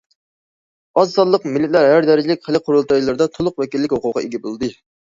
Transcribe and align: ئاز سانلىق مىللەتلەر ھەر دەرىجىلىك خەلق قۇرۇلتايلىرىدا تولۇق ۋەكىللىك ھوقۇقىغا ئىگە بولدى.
ئاز 1.01 1.11
سانلىق 1.17 1.45
مىللەتلەر 1.51 1.87
ھەر 1.91 2.09
دەرىجىلىك 2.09 2.43
خەلق 2.49 2.67
قۇرۇلتايلىرىدا 2.73 3.31
تولۇق 3.39 3.65
ۋەكىللىك 3.67 3.99
ھوقۇقىغا 4.01 4.29
ئىگە 4.29 4.47
بولدى. 4.51 4.77